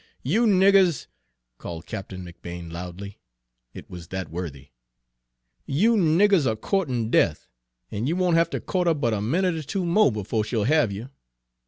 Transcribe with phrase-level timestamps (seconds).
[0.23, 1.05] "You niggers,"
[1.59, 3.19] called Captain McBane loudly,
[3.71, 4.69] it was that worthy,
[5.67, 7.47] "you niggers are courtin' death,
[7.91, 10.63] an' you won't have to court her but a minute er two mo' befo' she'll
[10.63, 11.11] have you.